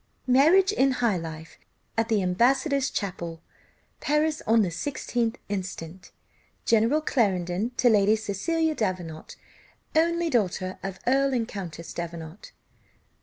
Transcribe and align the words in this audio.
"Marriage 0.25 0.71
in 0.71 0.93
high 0.93 1.17
life 1.17 1.59
At 1.95 2.09
the 2.09 2.23
ambassador's 2.23 2.89
chapel, 2.89 3.39
Paris, 3.99 4.41
on 4.47 4.63
the 4.63 4.69
16th 4.69 5.35
instant, 5.47 6.11
General 6.65 7.01
Clarendon 7.01 7.69
to 7.77 7.87
Lady 7.87 8.15
Cecilia 8.15 8.73
Davenant, 8.73 9.35
only 9.95 10.31
daughter 10.31 10.79
of 10.81 10.97
Earl 11.05 11.35
and 11.35 11.47
Countess 11.47 11.93
Davenant." 11.93 12.51